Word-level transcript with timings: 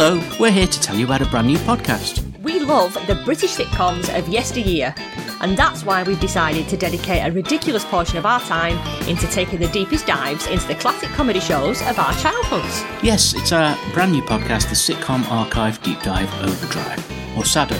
Hello, 0.00 0.22
we're 0.38 0.52
here 0.52 0.68
to 0.68 0.80
tell 0.80 0.94
you 0.94 1.06
about 1.06 1.22
a 1.22 1.26
brand 1.26 1.48
new 1.48 1.58
podcast. 1.58 2.22
We 2.40 2.60
love 2.60 2.94
the 3.08 3.16
British 3.24 3.56
sitcoms 3.56 4.16
of 4.16 4.28
yesteryear, 4.28 4.94
and 5.40 5.58
that's 5.58 5.82
why 5.82 6.04
we've 6.04 6.20
decided 6.20 6.68
to 6.68 6.76
dedicate 6.76 7.26
a 7.26 7.32
ridiculous 7.32 7.84
portion 7.84 8.16
of 8.16 8.24
our 8.24 8.38
time 8.38 8.78
into 9.08 9.26
taking 9.26 9.58
the 9.58 9.66
deepest 9.66 10.06
dives 10.06 10.46
into 10.46 10.68
the 10.68 10.76
classic 10.76 11.08
comedy 11.08 11.40
shows 11.40 11.82
of 11.82 11.98
our 11.98 12.14
childhoods. 12.14 12.84
Yes, 13.02 13.34
it's 13.34 13.50
our 13.50 13.76
brand 13.92 14.12
new 14.12 14.22
podcast, 14.22 14.68
the 14.68 14.76
Sitcom 14.76 15.28
Archive 15.32 15.82
Deep 15.82 16.00
Dive 16.02 16.32
Overdrive, 16.44 17.00
or 17.36 17.42
SADDO. 17.42 17.74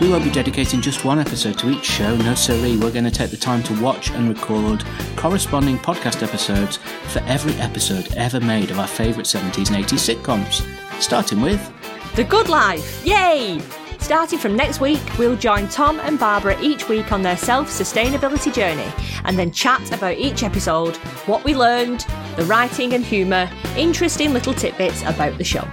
We 0.00 0.08
won't 0.08 0.24
be 0.24 0.30
dedicating 0.30 0.80
just 0.80 1.04
one 1.04 1.18
episode 1.18 1.58
to 1.58 1.68
each 1.68 1.84
show, 1.84 2.16
no 2.16 2.34
siree. 2.34 2.78
We're 2.78 2.90
going 2.90 3.04
to 3.04 3.10
take 3.10 3.30
the 3.30 3.36
time 3.36 3.62
to 3.64 3.82
watch 3.82 4.10
and 4.12 4.26
record 4.26 4.82
corresponding 5.16 5.78
podcast 5.78 6.22
episodes 6.22 6.78
for 7.08 7.18
every 7.26 7.52
episode 7.60 8.10
ever 8.14 8.40
made 8.40 8.70
of 8.70 8.78
our 8.78 8.88
favourite 8.88 9.26
70s 9.26 9.68
and 9.68 9.84
80s 9.84 10.14
sitcoms. 10.14 10.73
Starting 11.00 11.40
with 11.40 11.72
The 12.16 12.24
Good 12.24 12.48
Life! 12.48 13.04
Yay! 13.04 13.60
Starting 13.98 14.38
from 14.38 14.54
next 14.56 14.80
week, 14.80 15.02
we'll 15.18 15.36
join 15.36 15.68
Tom 15.68 15.98
and 16.00 16.18
Barbara 16.18 16.60
each 16.60 16.88
week 16.88 17.12
on 17.12 17.22
their 17.22 17.36
self 17.36 17.68
sustainability 17.68 18.52
journey 18.52 18.90
and 19.24 19.38
then 19.38 19.50
chat 19.50 19.92
about 19.92 20.16
each 20.18 20.42
episode, 20.42 20.96
what 21.26 21.42
we 21.44 21.54
learned, 21.54 22.06
the 22.36 22.44
writing 22.44 22.94
and 22.94 23.04
humour, 23.04 23.50
interesting 23.76 24.32
little 24.32 24.54
tidbits 24.54 25.02
about 25.02 25.36
the 25.38 25.44
show. 25.44 25.66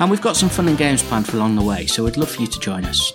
And 0.00 0.10
we've 0.10 0.20
got 0.20 0.36
some 0.36 0.48
fun 0.48 0.68
and 0.68 0.78
games 0.78 1.02
planned 1.02 1.26
for 1.26 1.36
along 1.36 1.56
the 1.56 1.62
way, 1.62 1.86
so 1.86 2.04
we'd 2.04 2.16
love 2.16 2.30
for 2.30 2.40
you 2.40 2.48
to 2.48 2.60
join 2.60 2.84
us. 2.84 3.12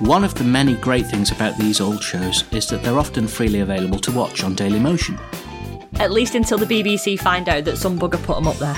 One 0.00 0.22
of 0.22 0.34
the 0.34 0.44
many 0.44 0.74
great 0.76 1.06
things 1.06 1.32
about 1.32 1.56
these 1.56 1.80
old 1.80 2.02
shows 2.02 2.44
is 2.52 2.66
that 2.68 2.82
they're 2.82 2.98
often 2.98 3.26
freely 3.26 3.60
available 3.60 3.98
to 4.00 4.12
watch 4.12 4.44
on 4.44 4.54
Dailymotion. 4.54 5.18
At 5.94 6.12
least 6.12 6.34
until 6.34 6.58
the 6.58 6.66
BBC 6.66 7.18
find 7.18 7.48
out 7.48 7.64
that 7.64 7.78
some 7.78 7.98
bugger 7.98 8.22
put 8.22 8.36
them 8.36 8.46
up 8.46 8.56
there. 8.56 8.76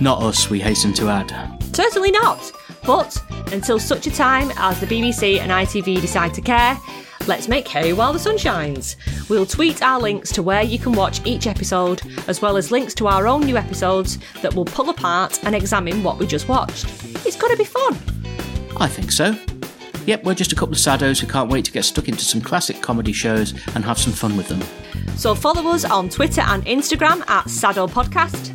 Not 0.00 0.22
us, 0.22 0.50
we 0.50 0.60
hasten 0.60 0.92
to 0.94 1.08
add. 1.08 1.32
Certainly 1.74 2.12
not. 2.12 2.52
But 2.86 3.16
until 3.52 3.78
such 3.78 4.06
a 4.06 4.10
time 4.14 4.50
as 4.56 4.80
the 4.80 4.86
BBC 4.86 5.38
and 5.38 5.50
ITV 5.50 6.00
decide 6.00 6.34
to 6.34 6.40
care, 6.40 6.78
let's 7.26 7.48
make 7.48 7.66
hay 7.68 7.92
while 7.92 8.12
the 8.12 8.18
sun 8.18 8.36
shines. 8.36 8.96
We'll 9.28 9.46
tweet 9.46 9.82
our 9.82 10.00
links 10.00 10.30
to 10.32 10.42
where 10.42 10.62
you 10.62 10.78
can 10.78 10.92
watch 10.92 11.24
each 11.26 11.46
episode, 11.46 12.02
as 12.28 12.42
well 12.42 12.56
as 12.56 12.70
links 12.70 12.94
to 12.94 13.06
our 13.06 13.26
own 13.26 13.42
new 13.42 13.56
episodes 13.56 14.18
that 14.42 14.54
will 14.54 14.66
pull 14.66 14.90
apart 14.90 15.42
and 15.44 15.54
examine 15.54 16.02
what 16.02 16.18
we 16.18 16.26
just 16.26 16.48
watched. 16.48 16.86
It's 17.26 17.36
going 17.36 17.52
to 17.52 17.58
be 17.58 17.64
fun. 17.64 17.94
I 18.76 18.88
think 18.88 19.12
so. 19.12 19.34
Yep, 20.06 20.24
we're 20.24 20.34
just 20.34 20.52
a 20.52 20.54
couple 20.54 20.74
of 20.74 20.78
saddos 20.78 21.20
who 21.20 21.26
can't 21.26 21.50
wait 21.50 21.64
to 21.64 21.72
get 21.72 21.84
stuck 21.84 22.08
into 22.08 22.24
some 22.24 22.40
classic 22.40 22.82
comedy 22.82 23.12
shows 23.12 23.52
and 23.74 23.84
have 23.84 23.98
some 23.98 24.12
fun 24.12 24.36
with 24.36 24.48
them. 24.48 24.60
So 25.16 25.34
follow 25.34 25.70
us 25.70 25.84
on 25.84 26.08
Twitter 26.08 26.42
and 26.42 26.64
Instagram 26.66 27.28
at 27.28 27.48
Saddo 27.48 27.86
Podcast 27.86 28.52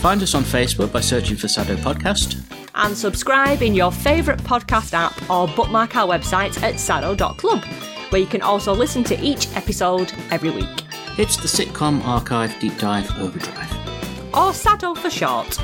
Find 0.00 0.22
us 0.22 0.34
on 0.34 0.44
Facebook 0.44 0.90
by 0.92 1.00
searching 1.00 1.36
for 1.36 1.46
Saddo 1.46 1.76
Podcast. 1.76 2.40
and 2.74 2.96
subscribe 2.96 3.60
in 3.60 3.74
your 3.74 3.92
favourite 3.92 4.40
podcast 4.40 4.94
app 4.94 5.30
or 5.30 5.46
bookmark 5.48 5.94
our 5.94 6.08
website 6.08 6.62
at 6.62 6.80
saddo.club, 6.80 7.62
where 8.08 8.20
you 8.22 8.26
can 8.26 8.40
also 8.40 8.72
listen 8.74 9.04
to 9.04 9.20
each 9.20 9.54
episode 9.54 10.10
every 10.30 10.48
week. 10.50 10.84
It's 11.18 11.36
the 11.36 11.48
Sitcom 11.48 12.02
Archive 12.06 12.58
Deep 12.60 12.78
Dive 12.78 13.10
Overdrive. 13.18 14.34
Or 14.34 14.54
Saddo 14.54 14.94
for 14.94 15.10
short. 15.10 15.58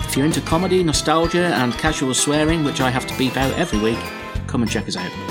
If 0.00 0.14
you're 0.14 0.26
into 0.26 0.42
comedy, 0.42 0.82
nostalgia, 0.84 1.46
and 1.46 1.72
casual 1.72 2.12
swearing, 2.12 2.64
which 2.64 2.82
I 2.82 2.90
have 2.90 3.06
to 3.06 3.16
beep 3.16 3.38
out 3.38 3.54
every 3.54 3.78
week, 3.78 3.98
come 4.50 4.62
and 4.62 4.70
check 4.70 4.88
us 4.88 4.96
out. 4.96 5.29